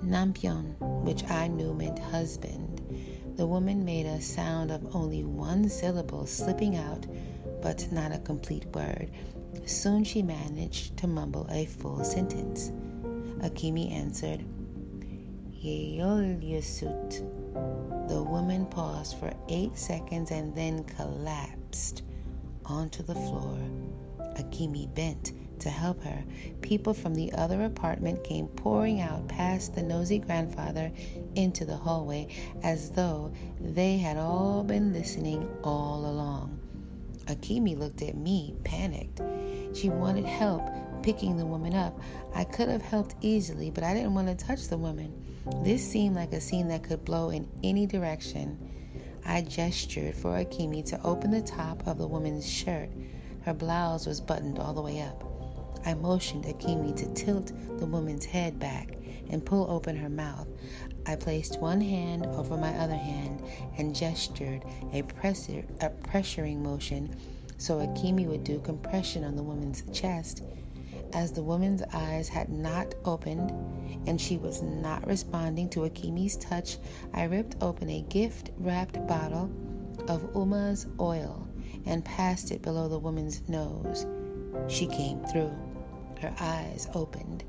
Nampion, 0.05 0.75
which 1.05 1.29
I 1.31 1.49
knew 1.49 1.75
meant 1.75 1.99
husband. 1.99 2.81
The 3.37 3.47
woman 3.47 3.85
made 3.85 4.07
a 4.07 4.21
sound 4.21 4.71
of 4.71 4.97
only 4.97 5.25
one 5.25 5.69
syllable 5.69 6.27
slipping 6.27 6.77
out, 6.77 7.07
but 7.63 7.91
not 7.93 8.13
a 8.13 8.19
complete 8.19 8.67
word. 8.67 9.11
Soon 9.67 10.05
she 10.05 10.23
managed 10.23 10.97
to 10.99 11.07
mumble 11.07 11.47
a 11.51 11.67
full 11.67 12.05
sentence. 12.05 12.71
Akimi 13.41 13.93
answered, 13.93 14.45
Yeol 15.63 16.41
Yesut. 16.43 18.09
The 18.09 18.23
woman 18.23 18.67
paused 18.67 19.19
for 19.19 19.33
eight 19.49 19.77
seconds 19.77 20.31
and 20.31 20.55
then 20.55 20.85
collapsed 20.85 22.03
onto 22.65 23.03
the 23.03 23.15
floor. 23.15 23.59
Akimi 24.37 24.93
bent 24.95 25.33
to 25.61 25.69
help 25.71 26.03
her. 26.03 26.25
People 26.63 26.95
from 26.95 27.15
the 27.15 27.33
other 27.33 27.65
apartment 27.65 28.25
came 28.25 28.49
pouring 28.49 29.01
out 29.01 29.29
past 29.29 29.75
the 29.75 29.83
nosy 29.83 30.19
grandfather 30.19 30.91
into 31.35 31.65
the 31.65 31.77
hallway 31.77 32.29
as 32.63 32.91
though 32.91 33.33
they 33.61 33.99
had 33.99 34.17
all 34.17 34.65
been 34.65 34.93
listening 34.93 35.49
all 35.63 36.07
along. 36.07 36.60
Akimi 37.31 37.79
looked 37.79 38.03
at 38.03 38.17
me, 38.17 38.55
panicked. 38.65 39.21
She 39.75 39.89
wanted 39.89 40.25
help 40.25 40.63
picking 41.03 41.37
the 41.37 41.47
woman 41.47 41.75
up. 41.75 41.99
I 42.35 42.45
could 42.45 42.69
have 42.69 42.83
helped 42.83 43.15
easily, 43.23 43.71
but 43.71 43.85
I 43.85 43.95
didn't 43.95 44.15
want 44.15 44.29
to 44.29 44.47
touch 44.47 44.69
the 44.69 44.77
woman. 44.77 45.13
This 45.65 45.89
seemed 45.89 46.17
like 46.17 46.33
a 46.33 46.41
scene 46.41 46.69
that 46.69 46.83
could 46.83 47.05
blow 47.05 47.31
in 47.31 47.49
any 47.65 47.87
direction. 47.87 48.59
I 49.25 49.43
gestured 49.43 50.15
for 50.15 50.33
Akimi 50.33 50.85
to 50.87 51.03
open 51.03 51.31
the 51.31 51.43
top 51.43 51.87
of 51.87 51.99
the 51.99 52.07
woman's 52.07 52.49
shirt. 52.49 52.91
Her 53.43 53.55
blouse 53.55 54.07
was 54.07 54.21
buttoned 54.21 54.59
all 54.59 54.75
the 54.75 54.83
way 54.83 55.01
up. 55.01 55.25
I 55.87 55.95
motioned 55.95 56.45
Akimi 56.45 56.95
to 56.97 57.15
tilt 57.15 57.53
the 57.79 57.87
woman's 57.87 58.27
head 58.27 58.59
back 58.59 58.97
and 59.31 59.45
pull 59.45 59.71
open 59.71 59.97
her 59.97 60.11
mouth. 60.11 60.49
I 61.07 61.17
placed 61.17 61.61
one 61.61 61.81
hand 61.81 62.27
over 62.27 62.57
my 62.57 62.73
other 62.79 62.97
hand 62.97 63.43
and 63.79 63.95
gestured 63.95 64.65
a, 64.93 65.03
pressure, 65.03 65.65
a 65.81 65.91
pressuring 65.91 66.59
motion 66.59 67.15
so 67.61 67.79
Akimi 67.79 68.27
would 68.27 68.43
do 68.43 68.59
compression 68.61 69.23
on 69.23 69.37
the 69.37 69.43
woman's 69.43 69.83
chest. 69.93 70.43
As 71.13 71.33
the 71.33 71.43
woman's 71.43 71.83
eyes 71.93 72.27
had 72.29 72.49
not 72.49 72.95
opened 73.05 73.51
and 74.07 74.19
she 74.19 74.39
was 74.39 74.63
not 74.63 75.07
responding 75.07 75.69
to 75.71 75.81
Akimi's 75.81 76.39
touch, 76.39 76.79
I 77.13 77.25
ripped 77.25 77.57
open 77.61 77.91
a 77.91 78.01
gift 78.03 78.51
wrapped 78.59 79.07
bottle 79.07 79.51
of 80.09 80.35
Umma's 80.35 80.87
oil 80.99 81.47
and 81.85 82.05
passed 82.05 82.51
it 82.51 82.63
below 82.63 82.89
the 82.89 82.99
woman's 82.99 83.47
nose. 83.47 84.07
She 84.69 84.87
came 84.87 85.23
through. 85.25 85.53
Her 86.21 86.33
eyes 86.41 86.89
opened. 86.95 87.45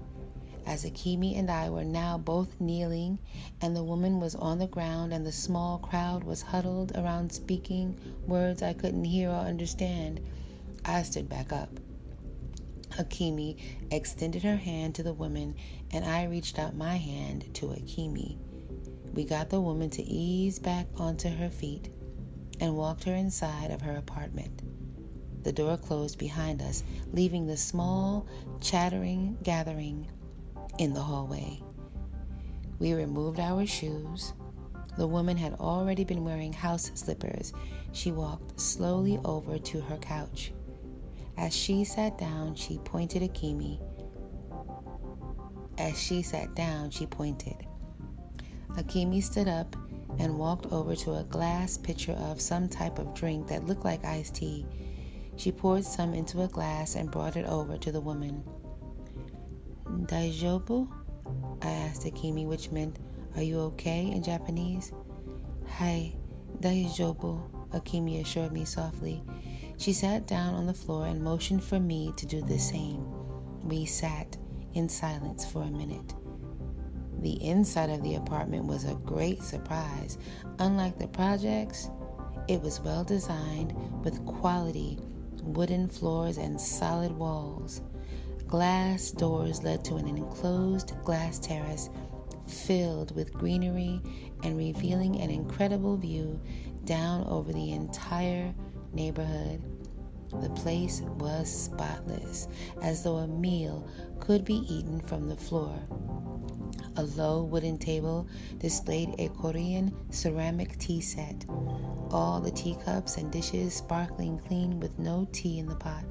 As 0.66 0.86
Akimi 0.86 1.38
and 1.38 1.50
I 1.50 1.70
were 1.70 1.84
now 1.84 2.18
both 2.18 2.62
kneeling, 2.62 3.18
and 3.62 3.76
the 3.76 3.84
woman 3.84 4.20
was 4.20 4.36
on 4.36 4.60
the 4.60 4.68
ground, 4.68 5.12
and 5.12 5.26
the 5.26 5.32
small 5.32 5.80
crowd 5.80 6.24
was 6.24 6.42
huddled 6.42 6.96
around 6.96 7.32
speaking 7.32 7.98
words 8.28 8.62
I 8.62 8.74
couldn't 8.74 9.06
hear 9.06 9.30
or 9.30 9.36
understand, 9.36 10.22
I 10.86 11.04
stood 11.04 11.28
back 11.28 11.52
up. 11.52 11.80
Akimi 12.92 13.58
extended 13.90 14.44
her 14.44 14.58
hand 14.58 14.96
to 14.96 15.04
the 15.04 15.14
woman, 15.14 15.56
and 15.92 16.06
I 16.06 16.26
reached 16.26 16.60
out 16.60 16.76
my 16.76 16.96
hand 16.96 17.54
to 17.56 17.68
Akimi. 17.68 18.38
We 19.14 19.24
got 19.24 19.50
the 19.50 19.62
woman 19.62 19.90
to 19.92 20.04
ease 20.04 20.60
back 20.60 20.88
onto 20.98 21.30
her 21.30 21.50
feet 21.50 21.90
and 22.60 22.78
walked 22.78 23.06
her 23.06 23.16
inside 23.16 23.72
of 23.72 23.82
her 23.82 23.96
apartment. 23.96 24.62
The 25.44 25.52
door 25.52 25.78
closed 25.78 26.20
behind 26.20 26.62
us, 26.62 26.84
leaving 27.12 27.48
the 27.48 27.58
small, 27.58 28.28
chattering 28.60 29.38
gathering 29.42 30.08
in 30.78 30.94
the 30.94 31.02
hallway. 31.02 31.62
We 32.80 32.94
removed 32.94 33.40
our 33.40 33.66
shoes. 33.66 34.34
The 34.98 35.08
woman 35.08 35.38
had 35.38 35.54
already 35.54 36.04
been 36.04 36.26
wearing 36.26 36.52
house 36.52 36.92
slippers. 36.96 37.54
She 37.92 38.12
walked 38.12 38.60
slowly 38.60 39.20
over 39.24 39.58
to 39.58 39.82
her 39.82 39.98
couch. 39.98 40.52
As 41.38 41.56
she 41.56 41.84
sat 41.84 42.18
down, 42.18 42.56
she 42.56 42.78
pointed 42.80 43.22
Akimi. 43.22 43.80
As 45.78 45.98
she 46.00 46.22
sat 46.22 46.54
down, 46.56 46.90
she 46.90 47.06
pointed. 47.06 47.56
Akimi 48.72 49.24
stood 49.24 49.48
up 49.48 49.76
and 50.20 50.38
walked 50.38 50.68
over 50.72 50.96
to 50.96 51.16
a 51.16 51.24
glass 51.24 51.78
pitcher 51.78 52.14
of 52.14 52.42
some 52.42 52.68
type 52.68 53.00
of 53.00 53.14
drink 53.14 53.48
that 53.48 53.66
looked 53.66 53.86
like 53.86 54.04
iced 54.06 54.36
tea. 54.36 54.66
She 55.38 55.52
poured 55.52 55.86
some 55.86 56.14
into 56.14 56.42
a 56.42 56.48
glass 56.48 56.96
and 56.96 57.10
brought 57.10 57.38
it 57.38 57.46
over 57.46 57.78
to 57.78 57.92
the 57.92 58.02
woman. 58.02 58.44
Daijobu? 59.92 60.88
I 61.62 61.70
asked 61.70 62.04
Akimi, 62.04 62.46
which 62.46 62.72
meant, 62.72 63.00
Are 63.36 63.44
you 63.44 63.60
okay 63.60 64.10
in 64.12 64.24
Japanese? 64.24 64.94
Hi, 65.68 66.14
Daijobu, 66.60 67.70
Akimi 67.72 68.22
assured 68.22 68.52
me 68.52 68.66
softly. 68.66 69.24
She 69.78 69.94
sat 69.94 70.28
down 70.28 70.54
on 70.54 70.66
the 70.66 70.74
floor 70.74 71.08
and 71.08 71.24
motioned 71.24 71.64
for 71.64 71.80
me 71.80 72.14
to 72.18 72.26
do 72.26 72.42
the 72.42 72.60
same. 72.60 73.06
We 73.64 73.86
sat 73.86 74.38
in 74.74 74.88
silence 74.90 75.46
for 75.46 75.64
a 75.64 75.72
minute. 75.72 76.14
The 77.20 77.44
inside 77.44 77.90
of 77.90 78.02
the 78.04 78.16
apartment 78.16 78.66
was 78.66 78.86
a 78.86 78.96
great 78.96 79.44
surprise. 79.44 80.18
Unlike 80.60 81.00
the 81.00 81.08
projects, 81.08 81.90
it 82.48 82.62
was 82.62 82.82
well 82.82 83.04
designed 83.04 83.74
with 84.04 84.26
quality 84.26 84.98
wooden 85.44 85.88
floors 85.88 86.38
and 86.38 86.60
solid 86.60 87.12
walls. 87.12 87.82
Glass 88.52 89.12
doors 89.12 89.64
led 89.64 89.86
to 89.86 89.96
an 89.96 90.10
enclosed 90.10 90.92
glass 91.06 91.40
terrace 91.40 91.90
filled 92.48 93.16
with 93.16 93.32
greenery 93.34 94.02
and 94.44 94.58
revealing 94.58 95.22
an 95.22 95.30
incredible 95.30 95.96
view 95.96 96.38
down 96.84 97.26
over 97.28 97.54
the 97.54 97.72
entire 97.72 98.54
neighborhood. 98.92 99.62
The 100.42 100.50
place 100.50 101.00
was 101.18 101.50
spotless, 101.50 102.50
as 102.82 103.04
though 103.04 103.20
a 103.20 103.28
meal 103.28 103.88
could 104.20 104.44
be 104.44 104.66
eaten 104.68 105.00
from 105.00 105.30
the 105.30 105.38
floor. 105.38 105.74
A 106.98 107.04
low 107.04 107.44
wooden 107.44 107.78
table 107.78 108.28
displayed 108.58 109.16
a 109.18 109.30
Korean 109.30 109.96
ceramic 110.10 110.78
tea 110.78 111.00
set, 111.00 111.46
all 112.12 112.42
the 112.42 112.52
teacups 112.52 113.16
and 113.16 113.32
dishes 113.32 113.76
sparkling 113.76 114.40
clean 114.40 114.82
with 114.82 115.00
no 115.00 115.26
tea 115.32 115.60
in 115.60 115.68
the 115.68 115.76
pot. 115.76 116.04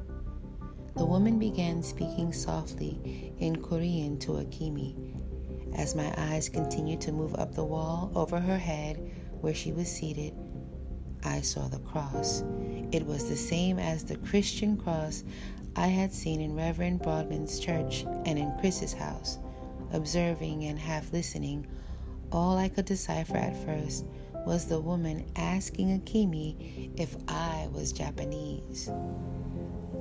The 0.96 1.04
woman 1.04 1.38
began 1.38 1.82
speaking 1.82 2.32
softly 2.32 3.32
in 3.38 3.62
Korean 3.62 4.18
to 4.20 4.32
Akimi. 4.32 4.96
As 5.76 5.94
my 5.94 6.12
eyes 6.16 6.48
continued 6.48 7.00
to 7.02 7.12
move 7.12 7.34
up 7.36 7.54
the 7.54 7.64
wall 7.64 8.10
over 8.14 8.40
her 8.40 8.58
head 8.58 9.12
where 9.40 9.54
she 9.54 9.72
was 9.72 9.90
seated, 9.90 10.34
I 11.24 11.40
saw 11.42 11.68
the 11.68 11.78
cross. 11.78 12.42
It 12.92 13.06
was 13.06 13.28
the 13.28 13.36
same 13.36 13.78
as 13.78 14.04
the 14.04 14.16
Christian 14.16 14.76
cross 14.76 15.22
I 15.76 15.86
had 15.86 16.12
seen 16.12 16.40
in 16.40 16.56
Reverend 16.56 17.02
Broadman's 17.02 17.60
church 17.60 18.04
and 18.26 18.38
in 18.38 18.52
Chris's 18.58 18.92
house. 18.92 19.38
Observing 19.92 20.64
and 20.64 20.78
half 20.78 21.12
listening, 21.12 21.66
all 22.32 22.58
I 22.58 22.68
could 22.68 22.84
decipher 22.84 23.36
at 23.36 23.56
first 23.64 24.04
was 24.46 24.66
the 24.66 24.80
woman 24.80 25.30
asking 25.36 26.00
Akimi 26.00 26.90
if 26.98 27.16
I 27.28 27.68
was 27.72 27.92
Japanese. 27.92 28.90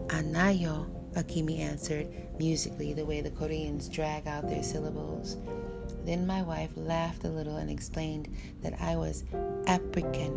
Anayo, 0.09 0.89
Akimi 1.13 1.59
answered 1.59 2.07
musically 2.39 2.93
the 2.93 3.05
way 3.05 3.21
the 3.21 3.31
Koreans 3.31 3.87
drag 3.87 4.27
out 4.27 4.49
their 4.49 4.63
syllables. 4.63 5.37
Then 6.03 6.25
my 6.25 6.41
wife 6.41 6.71
laughed 6.75 7.23
a 7.23 7.29
little 7.29 7.57
and 7.57 7.69
explained 7.69 8.27
that 8.61 8.79
I 8.81 8.95
was 8.95 9.23
African. 9.67 10.35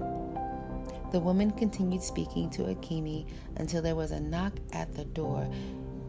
The 1.11 1.21
woman 1.21 1.51
continued 1.53 2.03
speaking 2.03 2.51
to 2.51 2.65
Akimi 2.65 3.27
until 3.57 3.83
there 3.83 3.95
was 3.95 4.11
a 4.11 4.21
knock 4.21 4.53
at 4.73 4.95
the 4.95 5.05
door. 5.05 5.49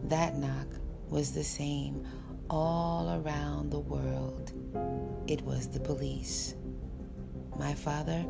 That 0.04 0.36
knock 0.36 0.66
was 1.08 1.32
the 1.32 1.44
same 1.44 2.06
all 2.50 3.22
around 3.22 3.70
the 3.70 3.80
world. 3.80 4.52
It 5.26 5.40
was 5.42 5.68
the 5.68 5.80
police. 5.80 6.54
My 7.58 7.72
father 7.74 8.24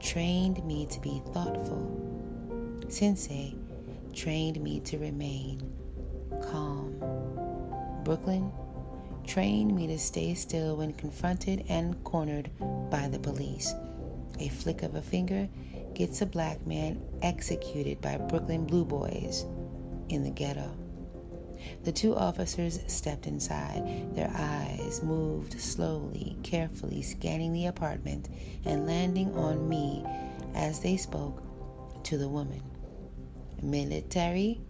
trained 0.00 0.64
me 0.66 0.86
to 0.86 1.00
be 1.00 1.22
thoughtful. 1.32 1.92
Sensei 2.88 3.56
trained 4.16 4.60
me 4.60 4.80
to 4.80 4.98
remain 4.98 5.60
calm. 6.50 6.98
Brooklyn 8.02 8.50
trained 9.26 9.76
me 9.76 9.86
to 9.88 9.98
stay 9.98 10.34
still 10.34 10.76
when 10.76 10.94
confronted 10.94 11.64
and 11.68 12.02
cornered 12.02 12.50
by 12.90 13.08
the 13.08 13.18
police. 13.18 13.74
A 14.40 14.48
flick 14.48 14.82
of 14.82 14.94
a 14.94 15.02
finger 15.02 15.48
gets 15.94 16.22
a 16.22 16.26
black 16.26 16.66
man 16.66 17.02
executed 17.22 18.00
by 18.00 18.16
Brooklyn 18.16 18.64
Blue 18.64 18.84
Boys 18.84 19.44
in 20.08 20.22
the 20.22 20.30
ghetto. 20.30 20.74
The 21.84 21.92
two 21.92 22.14
officers 22.14 22.80
stepped 22.86 23.26
inside. 23.26 24.14
Their 24.14 24.30
eyes 24.34 25.02
moved 25.02 25.60
slowly, 25.60 26.36
carefully 26.42 27.02
scanning 27.02 27.52
the 27.52 27.66
apartment 27.66 28.28
and 28.64 28.86
landing 28.86 29.34
on 29.34 29.68
me 29.68 30.04
as 30.54 30.80
they 30.80 30.96
spoke 30.96 31.42
to 32.04 32.16
the 32.16 32.28
woman. 32.28 32.62
Military? 33.62 34.60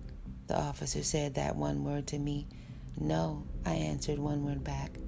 The 0.47 0.59
officer 0.59 1.03
said 1.03 1.35
that 1.35 1.57
one 1.57 1.85
word 1.85 2.07
to 2.09 2.19
me. 2.19 2.47
No, 2.99 3.45
I 3.65 3.75
answered 3.75 4.19
one 4.19 4.45
word 4.45 4.63
back. 4.63 4.99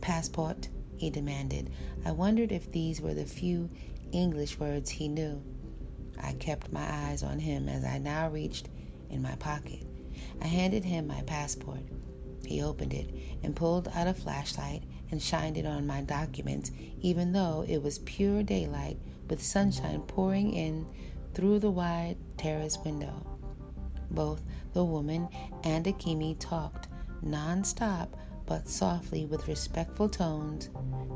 Passport, 0.00 0.68
he 0.96 1.10
demanded. 1.10 1.70
I 2.04 2.12
wondered 2.12 2.52
if 2.52 2.70
these 2.70 3.00
were 3.00 3.14
the 3.14 3.24
few 3.24 3.70
English 4.12 4.58
words 4.58 4.90
he 4.90 5.08
knew. 5.08 5.42
I 6.20 6.32
kept 6.34 6.72
my 6.72 6.86
eyes 6.90 7.22
on 7.22 7.38
him 7.38 7.68
as 7.68 7.84
I 7.84 7.98
now 7.98 8.28
reached 8.28 8.68
in 9.10 9.22
my 9.22 9.34
pocket. 9.36 9.86
I 10.40 10.46
handed 10.46 10.84
him 10.84 11.06
my 11.06 11.22
passport. 11.22 11.80
He 12.44 12.62
opened 12.62 12.94
it 12.94 13.10
and 13.42 13.56
pulled 13.56 13.88
out 13.88 14.06
a 14.06 14.14
flashlight 14.14 14.84
and 15.10 15.20
shined 15.22 15.56
it 15.56 15.66
on 15.66 15.86
my 15.86 16.02
documents, 16.02 16.70
even 17.00 17.32
though 17.32 17.64
it 17.68 17.82
was 17.82 17.98
pure 18.00 18.42
daylight 18.42 18.98
with 19.28 19.42
sunshine 19.42 20.00
pouring 20.02 20.52
in 20.52 20.86
through 21.38 21.60
the 21.60 21.70
wide 21.70 22.16
terrace 22.36 22.76
window. 22.84 23.14
Both 24.10 24.42
the 24.72 24.84
woman 24.84 25.28
and 25.62 25.84
Akimi 25.86 26.36
talked 26.40 26.88
non-stop 27.22 28.16
but 28.44 28.68
softly 28.68 29.24
with 29.24 29.46
respectful 29.46 30.08
tones 30.08 30.68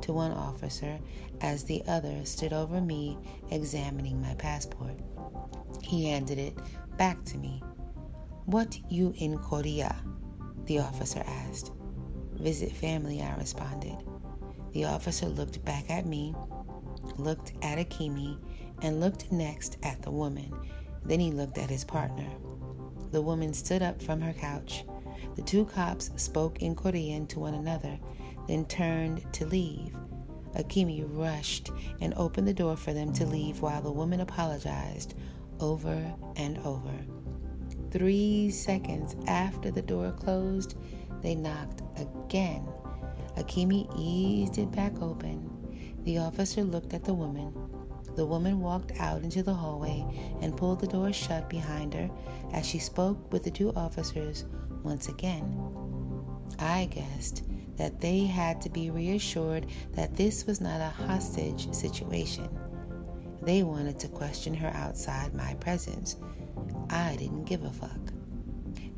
to 0.03 0.13
one 0.13 0.31
officer 0.31 0.97
as 1.41 1.65
the 1.65 1.83
other 1.89 2.25
stood 2.25 2.53
over 2.53 2.81
me 2.81 3.19
examining 3.51 4.23
my 4.23 4.33
passport. 4.35 4.95
He 5.83 6.05
handed 6.11 6.39
it 6.39 6.57
back 6.97 7.25
to 7.25 7.37
me. 7.37 7.61
What 8.45 8.79
you 8.89 9.13
in 9.17 9.39
Korea? 9.39 9.97
The 10.67 10.79
officer 10.79 11.25
asked. 11.27 11.73
Visit 12.35 12.71
family, 12.71 13.21
I 13.21 13.35
responded. 13.39 13.97
The 14.73 14.85
officer 14.85 15.27
looked 15.27 15.65
back 15.65 15.91
at 15.91 16.07
me, 16.07 16.33
looked 17.19 17.55
at 17.63 17.79
Akimi, 17.79 18.39
and 18.83 19.01
looked 19.01 19.33
next 19.33 19.79
at 19.83 20.03
the 20.03 20.11
woman. 20.11 20.53
Then 21.05 21.21
he 21.21 21.31
looked 21.31 21.59
at 21.59 21.71
his 21.71 21.85
partner. 21.85 22.29
The 23.11 23.23
woman 23.23 23.53
stood 23.55 23.83
up 23.83 24.03
from 24.03 24.21
her 24.21 24.33
couch. 24.33 24.85
The 25.37 25.42
two 25.42 25.64
cops 25.64 26.11
spoke 26.16 26.62
in 26.62 26.75
Korean 26.75 27.27
to 27.29 27.40
one 27.40 27.55
another, 27.55 27.99
then 28.47 28.64
turned 28.66 29.33
to 29.35 29.47
leave. 29.47 29.95
Akimi 30.55 31.05
rushed 31.09 31.71
and 32.01 32.12
opened 32.14 32.47
the 32.47 32.55
door 32.55 32.77
for 32.77 32.92
them 32.92 33.12
to 33.14 33.27
leave 33.27 33.62
while 33.62 33.81
the 33.81 33.90
woman 33.90 34.21
apologized 34.21 35.14
over 35.61 36.14
and 36.37 36.59
over. 36.59 36.92
Three 37.90 38.51
seconds 38.51 39.16
after 39.27 39.71
the 39.71 39.83
door 39.83 40.12
closed, 40.12 40.77
they 41.23 41.35
knocked 41.35 41.83
again. 41.99 42.66
Akimi 43.37 43.90
eased 43.99 44.59
it 44.59 44.71
back 44.73 45.01
open. 45.01 45.51
The 46.05 46.18
officer 46.18 46.64
looked 46.64 46.92
at 46.95 47.05
the 47.05 47.14
woman. 47.14 47.55
The 48.14 48.27
woman 48.27 48.61
walked 48.61 48.92
out 49.01 49.22
into 49.22 49.42
the 49.42 49.55
hallway 49.55 50.05
and 50.40 50.57
pulled 50.57 50.81
the 50.81 50.87
door 50.87 51.12
shut 51.12 51.48
behind 51.48 51.94
her 51.94 52.11
as 52.53 52.66
she 52.66 52.79
spoke 52.79 53.33
with 53.33 53.42
the 53.42 53.51
two 53.51 53.72
officers 53.75 54.44
once 54.83 55.09
again. 55.09 55.59
I 56.59 56.87
guessed 56.87 57.44
that 57.77 58.01
they 58.01 58.25
had 58.25 58.61
to 58.62 58.70
be 58.70 58.90
reassured 58.90 59.66
that 59.92 60.16
this 60.16 60.46
was 60.46 60.61
not 60.61 60.81
a 60.81 60.90
hostage 60.90 61.72
situation. 61.72 62.48
They 63.40 63.62
wanted 63.62 63.98
to 64.01 64.09
question 64.09 64.55
her 64.55 64.70
outside 64.75 65.35
my 65.35 65.55
presence. 65.55 66.16
I 66.90 67.16
didn't 67.16 67.44
give 67.44 67.64
a 67.64 67.70
fuck. 67.70 68.12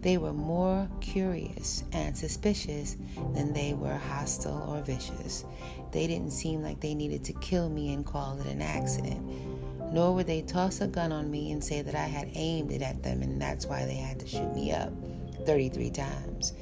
They 0.04 0.18
were 0.18 0.34
more 0.34 0.86
curious 1.00 1.82
and 1.92 2.14
suspicious 2.14 2.98
than 3.32 3.54
they 3.54 3.72
were 3.72 3.96
hostile 3.96 4.74
or 4.76 4.82
vicious. 4.82 5.46
They 5.92 6.06
didn't 6.06 6.32
seem 6.32 6.62
like 6.62 6.78
they 6.80 6.94
needed 6.94 7.24
to 7.24 7.32
kill 7.32 7.70
me 7.70 7.94
and 7.94 8.04
call 8.04 8.38
it 8.38 8.46
an 8.46 8.60
accident. 8.60 9.22
Nor 9.94 10.14
would 10.14 10.26
they 10.26 10.42
toss 10.42 10.82
a 10.82 10.86
gun 10.86 11.10
on 11.10 11.30
me 11.30 11.52
and 11.52 11.64
say 11.64 11.80
that 11.80 11.94
I 11.94 12.04
had 12.04 12.28
aimed 12.34 12.70
it 12.70 12.82
at 12.82 13.02
them 13.02 13.22
and 13.22 13.40
that's 13.40 13.64
why 13.64 13.86
they 13.86 13.94
had 13.94 14.20
to 14.20 14.26
shoot 14.26 14.54
me 14.54 14.72
up 14.72 14.92
33 15.46 15.88
times. 15.88 16.52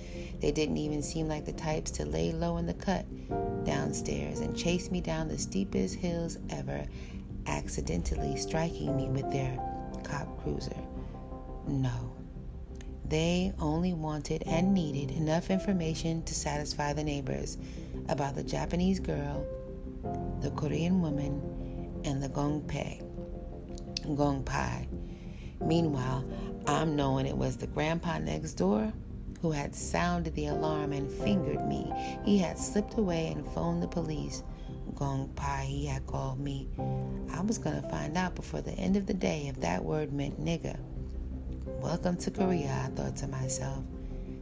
They 0.40 0.52
didn't 0.52 0.76
even 0.76 1.02
seem 1.02 1.26
like 1.26 1.44
the 1.44 1.52
types 1.52 1.90
to 1.92 2.04
lay 2.04 2.30
low 2.30 2.58
in 2.58 2.66
the 2.66 2.74
cut 2.74 3.06
downstairs 3.64 4.38
and 4.38 4.56
chase 4.56 4.88
me 4.92 5.00
down 5.00 5.26
the 5.26 5.36
steepest 5.36 5.96
hills 5.96 6.38
ever, 6.50 6.86
accidentally 7.46 8.36
striking 8.36 8.96
me 8.96 9.08
with 9.08 9.28
their 9.32 9.56
cop 10.04 10.40
cruiser. 10.44 10.76
No. 11.66 12.11
They 13.12 13.52
only 13.58 13.92
wanted 13.92 14.42
and 14.46 14.72
needed 14.72 15.10
enough 15.10 15.50
information 15.50 16.22
to 16.22 16.34
satisfy 16.34 16.94
the 16.94 17.04
neighbors 17.04 17.58
about 18.08 18.34
the 18.34 18.42
Japanese 18.42 19.00
girl, 19.00 19.44
the 20.40 20.50
Korean 20.52 21.02
woman, 21.02 22.00
and 22.06 22.22
the 22.22 22.30
Gong 22.30 22.62
Pei. 22.62 23.02
Meanwhile, 25.60 26.24
I'm 26.66 26.96
knowing 26.96 27.26
it 27.26 27.36
was 27.36 27.58
the 27.58 27.66
grandpa 27.66 28.16
next 28.16 28.54
door 28.54 28.90
who 29.42 29.50
had 29.50 29.74
sounded 29.74 30.34
the 30.34 30.46
alarm 30.46 30.94
and 30.94 31.12
fingered 31.12 31.68
me. 31.68 31.92
He 32.24 32.38
had 32.38 32.58
slipped 32.58 32.96
away 32.96 33.26
and 33.26 33.46
phoned 33.52 33.82
the 33.82 33.88
police. 33.88 34.42
Gong 34.94 35.28
Pai, 35.36 35.66
he 35.66 35.84
had 35.84 36.06
called 36.06 36.40
me. 36.40 36.66
I 37.30 37.42
was 37.42 37.58
going 37.58 37.78
to 37.78 37.86
find 37.90 38.16
out 38.16 38.34
before 38.34 38.62
the 38.62 38.72
end 38.72 38.96
of 38.96 39.04
the 39.04 39.12
day 39.12 39.48
if 39.48 39.60
that 39.60 39.84
word 39.84 40.14
meant 40.14 40.42
nigger. 40.42 40.78
Welcome 41.82 42.16
to 42.18 42.30
Korea, 42.30 42.84
I 42.86 42.90
thought 42.94 43.16
to 43.16 43.26
myself. 43.26 43.82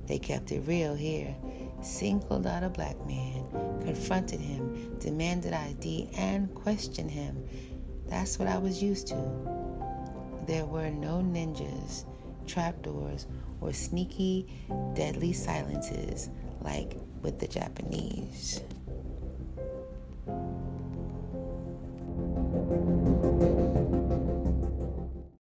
They 0.07 0.19
kept 0.19 0.53
it 0.53 0.61
real 0.67 0.95
here. 0.95 1.35
Singled 1.81 2.47
out 2.47 2.63
a 2.63 2.69
black 2.69 2.99
man, 3.07 3.47
confronted 3.83 4.41
him, 4.41 4.99
demanded 4.99 5.55
ID, 5.55 6.11
and 6.19 6.55
questioned 6.55 7.11
him. 7.11 7.43
That's 8.09 8.39
what 8.39 8.47
I 8.47 8.59
was 8.59 8.83
used 8.83 9.07
to. 9.09 9.15
There 10.47 10.67
were 10.67 10.91
no 10.91 11.23
ninjas, 11.23 12.05
trapdoors, 12.47 13.27
or 13.63 13.73
sneaky, 13.73 14.47
deadly 14.95 15.33
silences 15.33 16.29
like 16.61 16.99
with 17.23 17.39
the 17.39 17.49
Japanese. 17.49 18.61